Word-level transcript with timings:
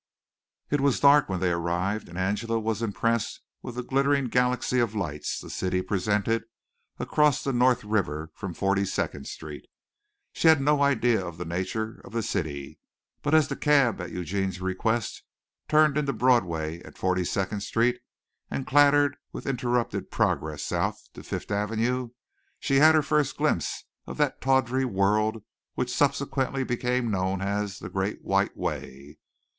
It 0.71 0.81
was 0.81 0.99
dark 0.99 1.29
when 1.29 1.41
they 1.41 1.51
arrived 1.51 2.09
and 2.09 2.17
Angela 2.17 2.57
was 2.59 2.81
impressed 2.81 3.39
with 3.61 3.75
the 3.75 3.83
glittering 3.83 4.29
galaxy 4.29 4.79
of 4.79 4.95
lights 4.95 5.39
the 5.39 5.47
city 5.47 5.83
presented 5.83 6.43
across 6.97 7.43
the 7.43 7.53
North 7.53 7.83
River 7.83 8.31
from 8.33 8.55
Forty 8.55 8.83
second 8.83 9.27
Street. 9.27 9.67
She 10.33 10.47
had 10.47 10.59
no 10.59 10.81
idea 10.81 11.23
of 11.23 11.37
the 11.37 11.45
nature 11.45 12.01
of 12.03 12.13
the 12.13 12.23
city, 12.23 12.79
but 13.21 13.35
as 13.35 13.47
the 13.47 13.55
cab 13.55 14.01
at 14.01 14.09
Eugene's 14.11 14.59
request 14.59 15.21
turned 15.67 15.95
into 15.99 16.13
Broadway 16.13 16.81
at 16.81 16.97
Forty 16.97 17.23
second 17.23 17.61
Street 17.61 18.01
and 18.49 18.65
clattered 18.65 19.17
with 19.31 19.45
interrupted 19.45 20.09
progress 20.09 20.63
south 20.63 21.09
to 21.13 21.21
Fifth 21.21 21.51
Avenue 21.51 22.09
she 22.59 22.77
had 22.77 22.95
her 22.95 23.03
first 23.03 23.37
glimpse 23.37 23.83
of 24.07 24.17
that 24.17 24.41
tawdry 24.41 24.83
world 24.83 25.43
which 25.75 25.93
subsequently 25.95 26.63
became 26.63 27.11
known 27.11 27.39
as 27.39 27.77
the 27.77 27.89
"Great 27.91 28.23
White 28.25 28.57
Way." 28.57 29.19